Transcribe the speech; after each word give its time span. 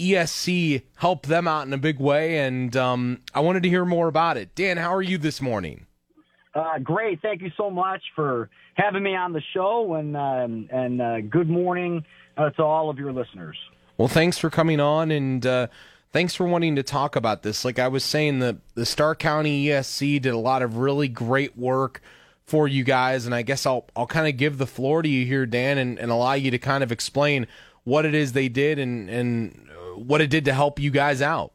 ESC 0.00 0.82
helped 0.96 1.28
them 1.28 1.46
out 1.46 1.66
in 1.66 1.72
a 1.72 1.78
big 1.78 2.00
way, 2.00 2.38
and 2.38 2.74
um, 2.76 3.20
I 3.34 3.40
wanted 3.40 3.62
to 3.64 3.68
hear 3.68 3.84
more 3.84 4.08
about 4.08 4.36
it. 4.36 4.54
Dan, 4.54 4.78
how 4.78 4.94
are 4.94 5.02
you 5.02 5.18
this 5.18 5.42
morning? 5.42 5.86
Uh, 6.54 6.78
great. 6.78 7.20
Thank 7.20 7.42
you 7.42 7.50
so 7.56 7.70
much 7.70 8.02
for 8.16 8.48
having 8.74 9.02
me 9.02 9.14
on 9.14 9.32
the 9.32 9.42
show, 9.54 9.94
and 9.94 10.16
um, 10.16 10.68
and 10.72 11.00
uh, 11.00 11.20
good 11.20 11.48
morning 11.48 12.04
uh, 12.36 12.50
to 12.50 12.62
all 12.62 12.90
of 12.90 12.98
your 12.98 13.12
listeners. 13.12 13.56
Well, 13.98 14.08
thanks 14.08 14.38
for 14.38 14.50
coming 14.50 14.80
on, 14.80 15.10
and 15.10 15.44
uh, 15.46 15.66
thanks 16.12 16.34
for 16.34 16.46
wanting 16.46 16.76
to 16.76 16.82
talk 16.82 17.14
about 17.14 17.42
this. 17.42 17.64
Like 17.64 17.78
I 17.78 17.88
was 17.88 18.02
saying, 18.02 18.38
the 18.38 18.58
the 18.74 18.86
Stark 18.86 19.18
County 19.18 19.66
ESC 19.66 20.22
did 20.22 20.32
a 20.32 20.38
lot 20.38 20.62
of 20.62 20.78
really 20.78 21.08
great 21.08 21.56
work 21.56 22.00
for 22.46 22.66
you 22.66 22.82
guys, 22.82 23.26
and 23.26 23.34
I 23.34 23.42
guess 23.42 23.66
I'll 23.66 23.86
I'll 23.94 24.06
kind 24.08 24.26
of 24.26 24.36
give 24.36 24.58
the 24.58 24.66
floor 24.66 25.02
to 25.02 25.08
you 25.08 25.26
here, 25.26 25.46
Dan, 25.46 25.78
and, 25.78 25.98
and 25.98 26.10
allow 26.10 26.32
you 26.32 26.50
to 26.50 26.58
kind 26.58 26.82
of 26.82 26.90
explain 26.90 27.46
what 27.84 28.04
it 28.04 28.14
is 28.14 28.32
they 28.32 28.48
did 28.48 28.78
and 28.78 29.08
and 29.08 29.68
what 30.00 30.20
it 30.20 30.30
did 30.30 30.44
to 30.46 30.52
help 30.52 30.78
you 30.78 30.90
guys 30.90 31.22
out. 31.22 31.52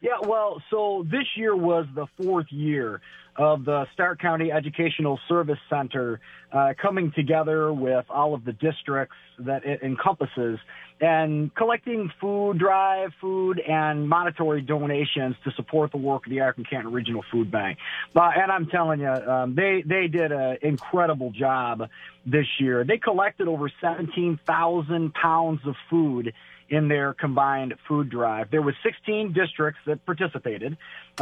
Yeah, 0.00 0.18
well, 0.26 0.60
so 0.70 1.06
this 1.10 1.26
year 1.36 1.54
was 1.54 1.86
the 1.94 2.06
fourth 2.20 2.50
year 2.50 3.00
of 3.36 3.64
the 3.64 3.86
Stark 3.94 4.20
County 4.20 4.50
Educational 4.50 5.18
Service 5.28 5.58
Center 5.70 6.20
uh, 6.52 6.74
coming 6.80 7.12
together 7.14 7.72
with 7.72 8.04
all 8.10 8.34
of 8.34 8.44
the 8.44 8.52
districts 8.52 9.16
that 9.46 9.64
it 9.64 9.82
encompasses 9.82 10.58
and 11.02 11.52
collecting 11.56 12.10
food 12.20 12.58
drive, 12.58 13.10
food, 13.20 13.60
and 13.60 14.08
monetary 14.08 14.62
donations 14.62 15.34
to 15.44 15.50
support 15.56 15.90
the 15.90 15.98
work 15.98 16.24
of 16.26 16.30
the 16.30 16.40
Akron 16.40 16.64
Canton 16.64 16.92
Regional 16.92 17.24
Food 17.30 17.50
Bank. 17.50 17.78
Uh, 18.14 18.30
and 18.36 18.52
I'm 18.52 18.66
telling 18.66 19.00
you, 19.00 19.08
um, 19.08 19.54
they 19.56 19.82
they 19.84 20.06
did 20.06 20.30
an 20.30 20.58
incredible 20.62 21.32
job 21.32 21.88
this 22.24 22.46
year. 22.60 22.84
They 22.84 22.98
collected 22.98 23.48
over 23.48 23.70
17,000 23.80 25.12
pounds 25.12 25.60
of 25.66 25.74
food 25.90 26.32
in 26.72 26.88
their 26.88 27.12
combined 27.12 27.74
food 27.86 28.08
drive. 28.08 28.50
There 28.50 28.62
was 28.62 28.74
16 28.82 29.34
districts 29.34 29.80
that 29.86 30.04
participated, 30.06 30.78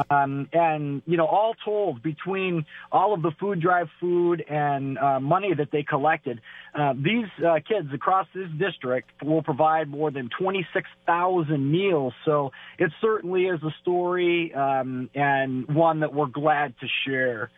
um, 0.08 0.48
and 0.52 1.02
you 1.06 1.16
know, 1.16 1.26
all 1.26 1.54
told, 1.64 2.04
between 2.04 2.64
all 2.92 3.12
of 3.14 3.22
the 3.22 3.32
food 3.40 3.60
drive 3.60 3.88
food 3.98 4.44
and 4.48 4.96
uh, 4.96 5.18
money 5.18 5.52
that 5.52 5.72
they 5.72 5.82
collected, 5.82 6.40
uh, 6.72 6.94
these 6.94 7.26
uh, 7.44 7.58
kids 7.66 7.88
across 7.92 8.09
this 8.34 8.48
district 8.58 9.10
will 9.22 9.42
provide 9.42 9.88
more 9.88 10.10
than 10.10 10.30
26,000 10.38 11.70
meals. 11.70 12.12
So 12.24 12.52
it 12.78 12.90
certainly 13.00 13.46
is 13.46 13.62
a 13.62 13.74
story 13.80 14.52
um, 14.54 15.10
and 15.14 15.66
one 15.68 16.00
that 16.00 16.12
we're 16.12 16.26
glad 16.26 16.74
to 16.80 16.86
share. 17.04 17.50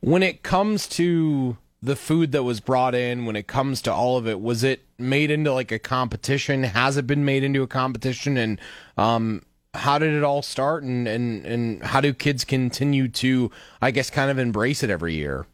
When 0.00 0.22
it 0.22 0.42
comes 0.42 0.86
to 0.88 1.56
the 1.82 1.96
food 1.96 2.32
that 2.32 2.42
was 2.42 2.60
brought 2.60 2.94
in 2.94 3.24
when 3.24 3.36
it 3.36 3.46
comes 3.46 3.80
to 3.82 3.92
all 3.92 4.16
of 4.16 4.26
it 4.26 4.40
was 4.40 4.64
it 4.64 4.84
made 4.98 5.30
into 5.30 5.52
like 5.52 5.70
a 5.70 5.78
competition 5.78 6.64
has 6.64 6.96
it 6.96 7.06
been 7.06 7.24
made 7.24 7.44
into 7.44 7.62
a 7.62 7.68
competition 7.68 8.36
and 8.36 8.60
um 8.96 9.40
how 9.74 9.96
did 9.96 10.12
it 10.12 10.24
all 10.24 10.42
start 10.42 10.82
and 10.82 11.06
and 11.06 11.46
and 11.46 11.82
how 11.84 12.00
do 12.00 12.12
kids 12.12 12.44
continue 12.44 13.06
to 13.06 13.48
i 13.80 13.92
guess 13.92 14.10
kind 14.10 14.28
of 14.28 14.40
embrace 14.40 14.82
it 14.82 14.90
every 14.90 15.14
year 15.14 15.46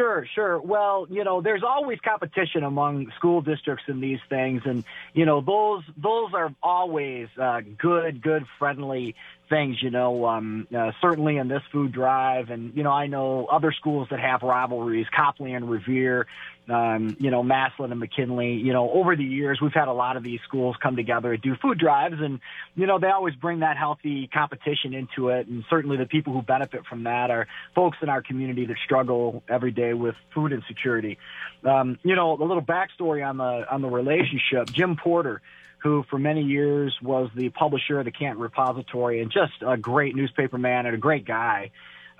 sure, 0.00 0.26
sure. 0.34 0.60
Well, 0.60 1.06
you 1.10 1.24
know, 1.24 1.40
there's 1.40 1.62
always 1.62 1.98
competition 2.00 2.64
among 2.64 3.12
school 3.16 3.42
districts 3.42 3.84
in 3.88 4.00
these 4.00 4.20
things, 4.28 4.62
and 4.64 4.84
you 5.12 5.26
know, 5.26 5.40
those 5.40 5.82
those 5.96 6.32
are 6.34 6.54
always 6.62 7.28
uh, 7.40 7.60
good, 7.78 8.22
good, 8.22 8.46
friendly 8.58 9.14
things. 9.48 9.82
You 9.82 9.90
know, 9.90 10.26
um, 10.26 10.66
uh, 10.74 10.92
certainly 11.00 11.36
in 11.36 11.48
this 11.48 11.62
food 11.70 11.92
drive, 11.92 12.50
and 12.50 12.74
you 12.74 12.82
know, 12.82 12.92
I 12.92 13.06
know 13.06 13.46
other 13.46 13.72
schools 13.72 14.08
that 14.10 14.20
have 14.20 14.42
rivalries, 14.42 15.06
Copley 15.14 15.52
and 15.52 15.68
Revere 15.70 16.26
um, 16.70 17.16
you 17.18 17.30
know, 17.30 17.42
Massillon 17.42 17.90
and 17.90 18.00
McKinley. 18.00 18.52
You 18.52 18.72
know, 18.72 18.90
over 18.90 19.16
the 19.16 19.24
years, 19.24 19.58
we've 19.60 19.72
had 19.72 19.88
a 19.88 19.92
lot 19.92 20.16
of 20.16 20.22
these 20.22 20.40
schools 20.46 20.76
come 20.82 20.96
together 20.96 21.32
and 21.32 21.42
do 21.42 21.56
food 21.60 21.78
drives, 21.78 22.16
and 22.20 22.40
you 22.74 22.86
know, 22.86 22.98
they 22.98 23.08
always 23.08 23.34
bring 23.34 23.60
that 23.60 23.76
healthy 23.76 24.28
competition 24.32 24.94
into 24.94 25.28
it. 25.28 25.46
And 25.46 25.64
certainly, 25.68 25.96
the 25.96 26.06
people 26.06 26.32
who 26.32 26.42
benefit 26.42 26.86
from 26.86 27.04
that 27.04 27.30
are 27.30 27.46
folks 27.74 27.98
in 28.02 28.08
our 28.08 28.22
community 28.22 28.66
that 28.66 28.76
struggle 28.84 29.42
every 29.48 29.72
day 29.72 29.94
with 29.94 30.14
food 30.34 30.52
insecurity. 30.52 31.18
Um, 31.64 31.98
you 32.02 32.14
know, 32.14 32.32
a 32.32 32.44
little 32.44 32.62
backstory 32.62 33.26
on 33.26 33.36
the 33.36 33.66
on 33.70 33.82
the 33.82 33.88
relationship. 33.88 34.70
Jim 34.72 34.96
Porter 34.96 35.42
who 35.82 36.04
for 36.10 36.18
many 36.18 36.42
years 36.42 36.94
was 37.02 37.30
the 37.34 37.48
publisher 37.48 37.98
of 37.98 38.04
the 38.04 38.10
Canton 38.10 38.38
Repository 38.38 39.22
and 39.22 39.32
just 39.32 39.52
a 39.66 39.76
great 39.76 40.14
newspaper 40.14 40.58
man 40.58 40.84
and 40.86 40.94
a 40.94 40.98
great 40.98 41.24
guy, 41.24 41.70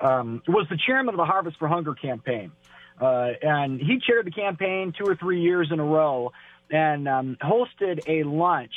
um, 0.00 0.42
was 0.48 0.66
the 0.70 0.78
chairman 0.86 1.14
of 1.14 1.18
the 1.18 1.24
Harvest 1.24 1.58
for 1.58 1.68
Hunger 1.68 1.94
campaign. 1.94 2.52
Uh, 3.00 3.30
and 3.42 3.80
he 3.80 3.98
chaired 3.98 4.26
the 4.26 4.30
campaign 4.30 4.92
two 4.96 5.04
or 5.04 5.16
three 5.16 5.40
years 5.40 5.68
in 5.72 5.80
a 5.80 5.84
row 5.84 6.32
and 6.70 7.08
um, 7.08 7.36
hosted 7.42 8.00
a 8.06 8.22
lunch 8.24 8.74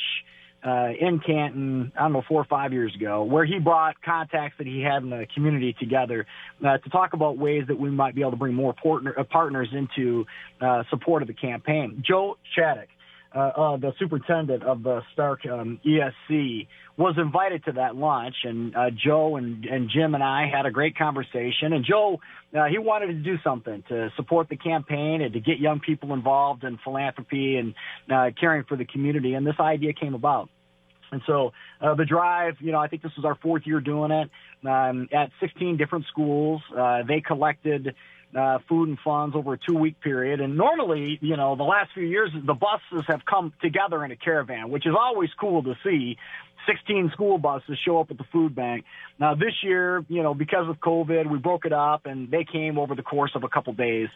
uh, 0.64 0.88
in 0.98 1.20
Canton, 1.20 1.92
I 1.94 2.04
don't 2.04 2.14
know, 2.14 2.22
four 2.26 2.40
or 2.40 2.46
five 2.46 2.72
years 2.72 2.94
ago, 2.94 3.22
where 3.22 3.44
he 3.44 3.58
brought 3.58 4.00
contacts 4.00 4.56
that 4.58 4.66
he 4.66 4.80
had 4.80 5.02
in 5.02 5.10
the 5.10 5.26
community 5.34 5.74
together 5.78 6.26
uh, 6.64 6.78
to 6.78 6.90
talk 6.90 7.12
about 7.12 7.36
ways 7.36 7.64
that 7.68 7.78
we 7.78 7.90
might 7.90 8.14
be 8.14 8.22
able 8.22 8.30
to 8.30 8.36
bring 8.38 8.54
more 8.54 8.72
partner, 8.72 9.14
uh, 9.18 9.24
partners 9.24 9.68
into 9.72 10.24
uh, 10.62 10.82
support 10.88 11.20
of 11.20 11.28
the 11.28 11.34
campaign. 11.34 12.02
Joe 12.06 12.38
Chaddock, 12.56 12.86
uh, 13.34 13.38
uh, 13.38 13.76
the 13.76 13.92
superintendent 13.98 14.62
of 14.62 14.82
the 14.82 15.02
Stark 15.12 15.40
um, 15.46 15.80
ESC, 15.84 16.66
was 16.96 17.16
invited 17.18 17.64
to 17.64 17.72
that 17.72 17.96
lunch, 17.96 18.36
and 18.44 18.76
uh, 18.76 18.90
Joe 18.90 19.36
and, 19.36 19.64
and 19.64 19.90
Jim 19.90 20.14
and 20.14 20.22
I 20.22 20.46
had 20.46 20.64
a 20.66 20.70
great 20.70 20.96
conversation. 20.96 21.72
And 21.72 21.84
Joe, 21.84 22.20
uh, 22.56 22.66
he 22.66 22.78
wanted 22.78 23.06
to 23.08 23.14
do 23.14 23.36
something 23.42 23.82
to 23.88 24.10
support 24.16 24.48
the 24.48 24.56
campaign 24.56 25.20
and 25.20 25.32
to 25.32 25.40
get 25.40 25.58
young 25.58 25.80
people 25.80 26.12
involved 26.14 26.62
in 26.62 26.78
philanthropy 26.84 27.56
and 27.56 27.74
uh, 28.08 28.30
caring 28.38 28.62
for 28.64 28.76
the 28.76 28.84
community. 28.84 29.34
And 29.34 29.44
this 29.44 29.58
idea 29.58 29.92
came 29.92 30.14
about. 30.14 30.48
And 31.10 31.22
so 31.26 31.52
uh, 31.80 31.94
the 31.94 32.04
drive, 32.04 32.54
you 32.60 32.72
know, 32.72 32.78
I 32.78 32.88
think 32.88 33.02
this 33.02 33.12
was 33.16 33.24
our 33.24 33.36
fourth 33.36 33.62
year 33.66 33.80
doing 33.80 34.10
it 34.10 34.30
um, 34.66 35.08
at 35.12 35.30
16 35.40 35.76
different 35.76 36.06
schools. 36.10 36.62
Uh, 36.76 37.02
they 37.06 37.20
collected 37.20 37.94
uh, 38.34 38.58
food 38.68 38.88
and 38.88 38.98
funds 39.04 39.36
over 39.36 39.54
a 39.54 39.58
two 39.58 39.74
week 39.74 40.00
period. 40.00 40.40
And 40.40 40.56
normally, 40.56 41.18
you 41.20 41.36
know, 41.36 41.56
the 41.56 41.64
last 41.64 41.90
few 41.94 42.04
years, 42.04 42.30
the 42.34 42.54
buses 42.54 43.04
have 43.06 43.24
come 43.24 43.52
together 43.62 44.04
in 44.04 44.10
a 44.10 44.16
caravan, 44.16 44.70
which 44.70 44.86
is 44.86 44.94
always 44.98 45.30
cool 45.38 45.62
to 45.62 45.74
see. 45.84 46.16
16 46.66 47.10
school 47.12 47.36
buses 47.36 47.78
show 47.84 48.00
up 48.00 48.10
at 48.10 48.16
the 48.16 48.24
food 48.32 48.54
bank. 48.54 48.86
Now 49.18 49.34
this 49.34 49.52
year, 49.62 50.02
you 50.08 50.22
know, 50.22 50.32
because 50.32 50.66
of 50.66 50.76
COVID, 50.76 51.30
we 51.30 51.36
broke 51.36 51.66
it 51.66 51.74
up 51.74 52.06
and 52.06 52.30
they 52.30 52.46
came 52.50 52.78
over 52.78 52.94
the 52.94 53.02
course 53.02 53.32
of 53.34 53.44
a 53.44 53.48
couple 53.48 53.74
days. 53.74 54.08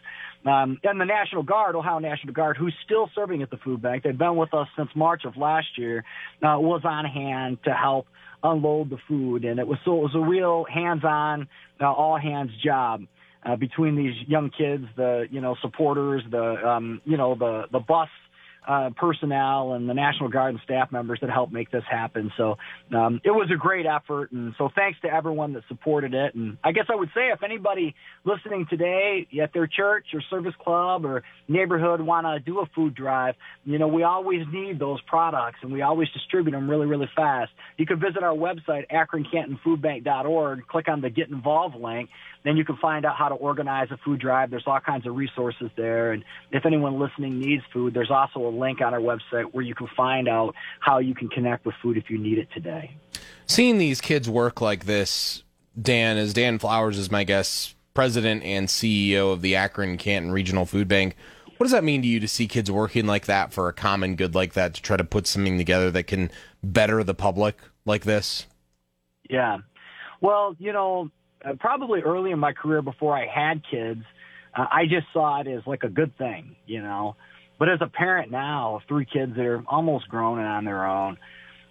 Um, 0.45 0.79
and 0.83 0.99
the 0.99 1.05
National 1.05 1.43
Guard, 1.43 1.75
Ohio 1.75 1.99
National 1.99 2.33
Guard, 2.33 2.57
who's 2.57 2.73
still 2.83 3.07
serving 3.13 3.43
at 3.43 3.51
the 3.51 3.57
food 3.57 3.83
bank, 3.83 4.03
they've 4.03 4.17
been 4.17 4.35
with 4.35 4.51
us 4.55 4.67
since 4.75 4.89
March 4.95 5.25
of 5.25 5.37
last 5.37 5.77
year, 5.77 6.03
uh, 6.41 6.57
was 6.57 6.81
on 6.85 7.05
hand 7.05 7.59
to 7.65 7.71
help 7.71 8.07
unload 8.41 8.89
the 8.89 8.97
food. 9.07 9.45
And 9.45 9.59
it 9.59 9.67
was 9.67 9.77
so, 9.85 9.97
it 9.97 10.01
was 10.01 10.15
a 10.15 10.19
real 10.19 10.63
hands-on, 10.63 11.47
uh, 11.79 11.85
all 11.85 12.17
hands 12.17 12.51
job 12.63 13.03
uh, 13.45 13.55
between 13.55 13.95
these 13.95 14.15
young 14.27 14.49
kids, 14.49 14.85
the 14.95 15.27
you 15.31 15.41
know 15.41 15.55
supporters, 15.61 16.23
the 16.29 16.67
um, 16.67 17.01
you 17.05 17.17
know 17.17 17.35
the 17.35 17.65
the 17.71 17.79
bus 17.79 18.09
uh, 18.67 18.89
personnel 18.95 19.73
and 19.73 19.89
the 19.89 19.93
National 19.93 20.29
Guard 20.29 20.53
and 20.53 20.61
staff 20.63 20.91
members 20.91 21.19
that 21.21 21.29
helped 21.29 21.51
make 21.51 21.71
this 21.71 21.83
happen. 21.89 22.31
So 22.37 22.57
um, 22.95 23.19
it 23.23 23.31
was 23.31 23.49
a 23.53 23.57
great 23.57 23.85
effort, 23.85 24.31
and 24.31 24.53
so 24.57 24.69
thanks 24.75 24.99
to 25.01 25.07
everyone 25.07 25.53
that 25.53 25.63
supported 25.67 26.13
it. 26.13 26.35
And 26.35 26.57
I 26.63 26.71
guess 26.71 26.85
I 26.91 26.95
would 26.95 27.09
say 27.15 27.29
if 27.33 27.41
anybody 27.41 27.95
listening 28.25 28.67
today 28.69 29.27
at 29.41 29.53
their 29.53 29.65
church 29.65 30.07
or 30.13 30.21
service 30.29 30.53
club 30.61 31.05
or 31.05 31.23
neighborhood 31.47 32.01
want 32.01 32.27
to 32.27 32.39
do 32.39 32.59
a 32.59 32.65
food 32.75 32.93
drive, 32.93 33.35
you 33.65 33.79
know 33.79 33.87
we 33.87 34.03
always 34.03 34.41
need 34.51 34.77
those 34.77 35.01
products, 35.01 35.59
and 35.63 35.71
we 35.71 35.81
always 35.81 36.09
distribute 36.09 36.51
them 36.51 36.69
really 36.69 36.85
really 36.85 37.09
fast. 37.15 37.51
You 37.77 37.85
can 37.85 37.99
visit 37.99 38.21
our 38.21 38.35
website 38.35 38.85
akroncantonfoodbank.org, 38.91 40.67
click 40.67 40.87
on 40.89 41.01
the 41.01 41.09
Get 41.09 41.29
Involved 41.29 41.75
link, 41.75 42.09
then 42.43 42.57
you 42.57 42.65
can 42.65 42.77
find 42.77 43.05
out 43.05 43.15
how 43.15 43.29
to 43.29 43.35
organize 43.35 43.89
a 43.91 43.97
food 43.97 44.19
drive. 44.19 44.49
There's 44.49 44.63
all 44.65 44.79
kinds 44.79 45.05
of 45.05 45.15
resources 45.15 45.69
there, 45.75 46.13
and 46.13 46.23
if 46.51 46.65
anyone 46.65 46.99
listening 46.99 47.39
needs 47.39 47.63
food, 47.73 47.93
there's 47.93 48.11
also 48.11 48.47
a 48.47 48.49
link 48.49 48.81
on 48.81 48.93
our 48.93 48.99
website 48.99 49.53
where 49.53 49.63
you 49.63 49.75
can 49.75 49.87
find 49.95 50.27
out 50.27 50.55
how 50.79 50.99
you 50.99 51.13
can 51.13 51.27
connect 51.27 51.65
with 51.65 51.75
food 51.81 51.97
if 51.97 52.09
you 52.09 52.17
need 52.17 52.37
it 52.37 52.47
today. 52.53 52.95
Seeing 53.45 53.77
these 53.77 53.99
kids 53.99 54.29
work 54.29 54.61
like 54.61 54.85
this, 54.85 55.43
Dan, 55.79 56.17
as 56.17 56.33
Dan 56.33 56.59
Flowers 56.59 56.97
is 56.97 57.11
my 57.11 57.23
guest, 57.23 57.75
president 57.93 58.43
and 58.43 58.67
CEO 58.67 59.33
of 59.33 59.41
the 59.41 59.55
Akron 59.55 59.97
Canton 59.97 60.31
Regional 60.31 60.65
Food 60.65 60.87
Bank. 60.87 61.15
What 61.57 61.65
does 61.65 61.71
that 61.71 61.83
mean 61.83 62.01
to 62.01 62.07
you 62.07 62.21
to 62.21 62.27
see 62.27 62.47
kids 62.47 62.71
working 62.71 63.05
like 63.05 63.25
that 63.25 63.51
for 63.51 63.67
a 63.67 63.73
common 63.73 64.15
good 64.15 64.33
like 64.33 64.53
that 64.53 64.75
to 64.75 64.81
try 64.81 64.95
to 64.95 65.03
put 65.03 65.27
something 65.27 65.57
together 65.57 65.91
that 65.91 66.03
can 66.03 66.31
better 66.63 67.03
the 67.03 67.13
public 67.13 67.57
like 67.85 68.05
this? 68.05 68.45
Yeah. 69.29 69.57
Well, 70.21 70.55
you 70.57 70.71
know, 70.71 71.11
uh, 71.45 71.53
probably 71.59 72.01
early 72.01 72.31
in 72.31 72.39
my 72.39 72.53
career 72.53 72.81
before 72.81 73.15
I 73.15 73.27
had 73.27 73.61
kids, 73.69 74.01
uh, 74.57 74.65
I 74.71 74.83
just 74.83 75.07
saw 75.13 75.41
it 75.41 75.47
as 75.47 75.61
like 75.65 75.83
a 75.83 75.89
good 75.89 76.17
thing, 76.17 76.55
you 76.65 76.81
know. 76.81 77.15
But 77.57 77.69
as 77.69 77.79
a 77.81 77.87
parent 77.87 78.31
now 78.31 78.75
of 78.75 78.81
three 78.87 79.05
kids 79.05 79.33
that 79.35 79.45
are 79.45 79.63
almost 79.67 80.07
grown 80.07 80.39
and 80.39 80.47
on 80.47 80.65
their 80.65 80.85
own, 80.85 81.17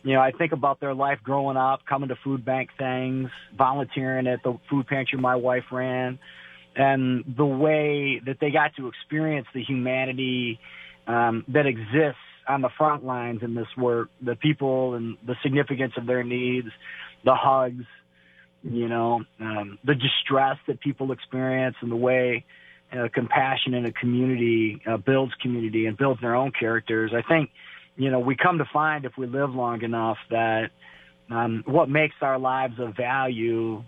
you 0.03 0.15
know, 0.15 0.21
I 0.21 0.33
think 0.33 0.53
about 0.53 0.81
their 0.81 0.95
life 0.95 1.19
growing 1.23 1.57
up, 1.57 1.81
coming 1.89 2.11
to 2.11 2.17
food 2.23 2.45
bank 2.45 2.71
things, 2.79 3.31
volunteering 3.57 4.27
at 4.27 4.43
the 4.43 4.59
food 4.71 4.87
pantry 4.87 5.19
my 5.19 5.37
wife 5.37 5.65
ran, 5.73 6.19
and 6.77 7.25
the 7.37 7.45
way 7.45 8.21
that 8.25 8.37
they 8.41 8.51
got 8.51 8.77
to 8.77 8.89
experience 8.89 9.47
the 9.55 9.63
humanity 9.63 10.61
um, 11.07 11.45
that 11.49 11.67
exists 11.67 12.21
on 12.49 12.63
the 12.63 12.71
front 12.79 13.05
lines 13.05 13.41
in 13.43 13.55
this 13.55 13.67
work, 13.77 14.11
the 14.25 14.37
people 14.37 14.95
and 14.95 15.17
the 15.27 15.35
significance 15.43 15.93
of 15.97 16.07
their 16.07 16.23
needs, 16.23 16.69
the 17.25 17.35
hugs, 17.35 17.85
you 18.63 18.89
know, 18.89 19.23
um, 19.41 19.79
the 19.85 19.95
distress 19.95 20.57
that 20.67 20.81
people 20.81 21.13
experience 21.13 21.77
and 21.81 21.91
the 21.91 21.97
way 21.97 22.45
uh, 22.93 23.09
compassion 23.13 23.75
in 23.75 23.85
a 23.87 23.93
community 23.93 24.81
uh, 24.87 24.97
builds 24.97 25.33
community 25.41 25.87
and 25.87 25.97
builds 25.97 26.21
their 26.21 26.35
own 26.35 26.53
characters. 26.59 27.13
I 27.15 27.23
think, 27.23 27.51
you 27.97 28.11
know, 28.11 28.19
we 28.19 28.37
come 28.37 28.59
to 28.59 28.65
find 28.73 29.05
if 29.05 29.13
we 29.19 29.27
live 29.27 29.51
long 29.55 29.83
enough 29.83 30.17
that 30.31 30.71
um, 31.31 31.63
what 31.67 31.89
makes 31.89 32.15
our 32.23 32.39
lives 32.39 32.75
of 32.79 32.97
value 32.97 33.85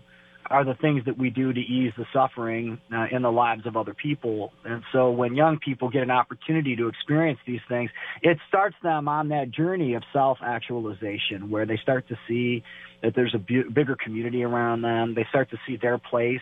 are 0.51 0.65
the 0.65 0.75
things 0.75 1.03
that 1.05 1.17
we 1.17 1.29
do 1.29 1.53
to 1.53 1.59
ease 1.59 1.93
the 1.97 2.05
suffering 2.13 2.79
uh, 2.93 3.05
in 3.11 3.21
the 3.21 3.31
lives 3.31 3.65
of 3.65 3.75
other 3.77 3.93
people. 3.93 4.51
And 4.65 4.83
so 4.91 5.11
when 5.11 5.35
young 5.35 5.59
people 5.59 5.89
get 5.89 6.03
an 6.03 6.11
opportunity 6.11 6.75
to 6.75 6.87
experience 6.87 7.39
these 7.47 7.61
things, 7.69 7.89
it 8.21 8.37
starts 8.47 8.75
them 8.83 9.07
on 9.07 9.29
that 9.29 9.51
journey 9.51 9.93
of 9.95 10.03
self-actualization 10.13 11.49
where 11.49 11.65
they 11.65 11.77
start 11.77 12.07
to 12.09 12.15
see 12.27 12.63
that 13.01 13.13
there's 13.15 13.33
a 13.33 13.39
bu- 13.39 13.69
bigger 13.71 13.95
community 13.95 14.43
around 14.43 14.81
them. 14.81 15.15
They 15.15 15.25
start 15.29 15.49
to 15.51 15.57
see 15.67 15.77
their 15.81 15.97
place 15.97 16.41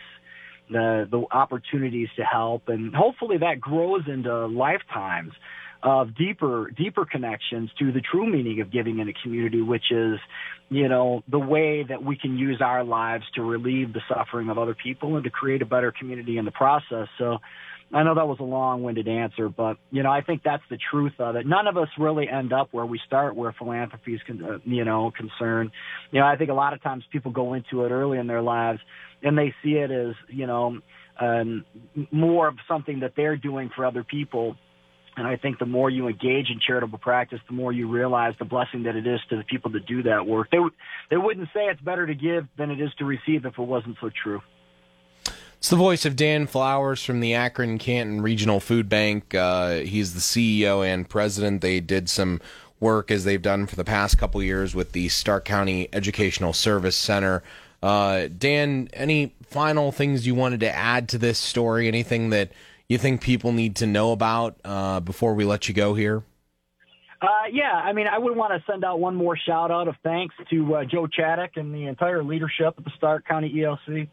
the 0.70 1.08
the 1.10 1.24
opportunities 1.32 2.08
to 2.16 2.22
help, 2.22 2.68
and 2.68 2.94
hopefully 2.94 3.38
that 3.38 3.60
grows 3.60 4.02
into 4.06 4.46
lifetimes 4.46 5.32
of 5.82 6.14
deeper 6.16 6.70
deeper 6.76 7.04
connections 7.04 7.70
to 7.78 7.92
the 7.92 8.00
true 8.00 8.30
meaning 8.30 8.60
of 8.60 8.70
giving 8.70 8.98
in 8.98 9.08
a 9.08 9.12
community, 9.22 9.62
which 9.62 9.90
is, 9.90 10.18
you 10.68 10.88
know, 10.88 11.22
the 11.28 11.38
way 11.38 11.84
that 11.88 12.02
we 12.02 12.16
can 12.16 12.36
use 12.36 12.60
our 12.60 12.84
lives 12.84 13.24
to 13.34 13.42
relieve 13.42 13.92
the 13.92 14.00
suffering 14.08 14.50
of 14.50 14.58
other 14.58 14.74
people 14.74 15.16
and 15.16 15.24
to 15.24 15.30
create 15.30 15.62
a 15.62 15.66
better 15.66 15.92
community 15.92 16.38
in 16.38 16.44
the 16.44 16.52
process. 16.52 17.08
So. 17.18 17.38
I 17.92 18.04
know 18.04 18.14
that 18.14 18.28
was 18.28 18.38
a 18.38 18.44
long-winded 18.44 19.08
answer, 19.08 19.48
but 19.48 19.76
you 19.90 20.04
know, 20.04 20.12
I 20.12 20.20
think 20.20 20.42
that's 20.44 20.62
the 20.70 20.78
truth 20.92 21.14
of 21.18 21.34
it. 21.34 21.44
None 21.44 21.66
of 21.66 21.76
us 21.76 21.88
really 21.98 22.28
end 22.28 22.52
up 22.52 22.68
where 22.70 22.86
we 22.86 23.00
start, 23.04 23.34
where 23.34 23.52
philanthropy 23.52 24.14
is, 24.14 24.20
uh, 24.28 24.58
you 24.62 24.84
know, 24.84 25.10
concerned. 25.10 25.72
You 26.12 26.20
know, 26.20 26.26
I 26.26 26.36
think 26.36 26.50
a 26.50 26.54
lot 26.54 26.72
of 26.72 26.80
times 26.84 27.02
people 27.10 27.32
go 27.32 27.54
into 27.54 27.84
it 27.84 27.90
early 27.90 28.18
in 28.18 28.28
their 28.28 28.42
lives 28.42 28.78
and 29.22 29.36
they 29.36 29.54
see 29.62 29.72
it 29.72 29.90
as 29.90 30.14
you 30.28 30.46
know 30.46 30.78
um, 31.20 31.64
more 32.10 32.48
of 32.48 32.56
something 32.66 33.00
that 33.00 33.12
they're 33.16 33.36
doing 33.36 33.70
for 33.74 33.84
other 33.84 34.04
people. 34.04 34.56
And 35.16 35.26
I 35.26 35.36
think 35.36 35.58
the 35.58 35.66
more 35.66 35.90
you 35.90 36.08
engage 36.08 36.50
in 36.50 36.60
charitable 36.64 36.98
practice, 36.98 37.40
the 37.46 37.52
more 37.52 37.72
you 37.72 37.88
realize 37.88 38.34
the 38.38 38.44
blessing 38.44 38.84
that 38.84 38.96
it 38.96 39.06
is 39.06 39.20
to 39.28 39.36
the 39.36 39.44
people 39.44 39.70
that 39.72 39.86
do 39.86 40.02
that 40.04 40.26
work. 40.26 40.50
They 40.50 40.56
w- 40.56 40.74
they 41.10 41.16
wouldn't 41.16 41.48
say 41.52 41.66
it's 41.66 41.80
better 41.80 42.06
to 42.06 42.14
give 42.14 42.46
than 42.56 42.70
it 42.70 42.80
is 42.80 42.90
to 42.98 43.04
receive 43.04 43.44
if 43.44 43.58
it 43.58 43.62
wasn't 43.62 43.96
so 44.00 44.10
true. 44.10 44.40
It's 45.58 45.68
the 45.68 45.76
voice 45.76 46.06
of 46.06 46.16
Dan 46.16 46.46
Flowers 46.46 47.04
from 47.04 47.20
the 47.20 47.34
Akron 47.34 47.78
Canton 47.78 48.22
Regional 48.22 48.60
Food 48.60 48.88
Bank. 48.88 49.34
Uh, 49.34 49.80
he's 49.80 50.14
the 50.14 50.20
CEO 50.20 50.86
and 50.86 51.06
president. 51.06 51.60
They 51.60 51.80
did 51.80 52.08
some 52.08 52.40
work 52.78 53.10
as 53.10 53.24
they've 53.24 53.42
done 53.42 53.66
for 53.66 53.76
the 53.76 53.84
past 53.84 54.16
couple 54.16 54.42
years 54.42 54.74
with 54.74 54.92
the 54.92 55.10
Stark 55.10 55.44
County 55.44 55.88
Educational 55.92 56.54
Service 56.54 56.96
Center. 56.96 57.42
Uh, 57.82 58.28
Dan, 58.28 58.88
any 58.94 59.34
final 59.42 59.92
things 59.92 60.26
you 60.26 60.34
wanted 60.34 60.60
to 60.60 60.74
add 60.74 61.10
to 61.10 61.18
this 61.18 61.38
story? 61.38 61.88
Anything 61.88 62.30
that 62.30 62.52
you 62.90 62.98
think 62.98 63.20
people 63.20 63.52
need 63.52 63.76
to 63.76 63.86
know 63.86 64.10
about 64.10 64.60
uh, 64.64 64.98
before 64.98 65.34
we 65.34 65.44
let 65.44 65.68
you 65.68 65.74
go 65.74 65.94
here? 65.94 66.24
Uh, 67.22 67.46
yeah, 67.52 67.72
I 67.72 67.92
mean, 67.92 68.06
I 68.08 68.18
would 68.18 68.36
want 68.36 68.52
to 68.52 68.70
send 68.70 68.84
out 68.84 68.98
one 68.98 69.14
more 69.14 69.36
shout 69.36 69.70
out 69.70 69.86
of 69.86 69.94
thanks 70.02 70.34
to 70.50 70.74
uh, 70.74 70.84
Joe 70.84 71.06
Chaddock 71.06 71.50
and 71.54 71.72
the 71.72 71.86
entire 71.86 72.24
leadership 72.24 72.76
of 72.76 72.84
the 72.84 72.90
Stark 72.96 73.28
County 73.28 73.52
ESC. 73.54 74.08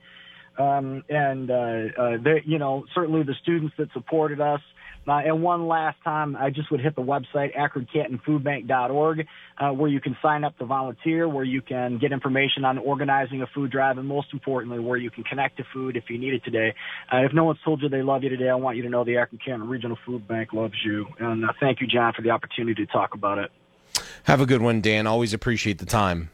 Um, 0.60 1.04
and, 1.10 1.50
uh, 1.50 1.54
uh, 1.98 2.18
you 2.46 2.60
know, 2.60 2.86
certainly 2.94 3.24
the 3.24 3.36
students 3.42 3.74
that 3.78 3.92
supported 3.94 4.42
us, 4.42 4.62
uh, 5.08 5.22
and 5.26 5.42
one 5.42 5.68
last 5.68 5.98
time, 6.04 6.36
I 6.36 6.50
just 6.50 6.70
would 6.70 6.82
hit 6.82 6.96
the 6.96 7.02
website, 7.02 7.56
akroncantonfoodbank.org, 7.56 9.26
uh, 9.58 9.70
where 9.70 9.90
you 9.90 10.02
can 10.02 10.18
sign 10.22 10.44
up 10.44 10.58
to 10.58 10.66
volunteer, 10.66 11.30
where 11.30 11.46
you 11.46 11.62
can 11.62 11.98
get 11.98 12.12
information 12.12 12.66
on 12.66 12.78
organizing 12.78 13.42
a 13.42 13.48
food 13.48 13.72
drive, 13.72 13.98
and 13.98 14.08
most 14.08 14.28
importantly, 14.34 14.80
where 14.80 14.98
you 14.98 15.10
can 15.10 15.24
connect 15.24 15.58
to 15.58 15.64
food 15.74 15.96
if 15.96 16.06
you 16.10 16.18
need 16.18 16.34
it 16.34 16.44
today. 16.44 16.74
Uh, 17.12 17.20
if 17.20 17.34
no 17.34 17.46
one's 17.46 17.60
told 17.64 17.82
you 17.82 17.90
they 17.90 18.02
love 18.02 18.24
you 18.24 18.30
today, 18.30 18.50
I 18.50 18.56
want 18.56 18.76
you 18.76 18.84
to 18.84 18.90
know 18.90 19.06
the 19.06 19.18
Akron 19.18 19.40
Canton 19.44 19.70
Regional 19.70 19.98
Food 20.06 20.28
Bank 20.28 20.52
loves 20.52 20.76
you. 20.86 21.06
And 21.20 21.46
uh, 21.46 21.54
thank 21.60 21.80
you, 21.80 21.88
John, 21.88 22.14
for 22.14 22.22
the 22.22 22.32
opportunity 22.32 22.86
to 22.86 22.92
talk 22.92 23.14
about 23.14 23.38
it. 23.38 23.52
Have 24.24 24.42
a 24.42 24.46
good 24.46 24.62
one, 24.62 24.82
Dan. 24.82 25.08
Always 25.08 25.34
appreciate 25.34 25.80
the 25.80 25.86
time. 25.86 26.30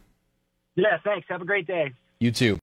Yeah, 0.75 0.97
thanks. 1.03 1.27
Have 1.29 1.41
a 1.41 1.45
great 1.45 1.67
day. 1.67 1.93
You 2.19 2.31
too. 2.31 2.51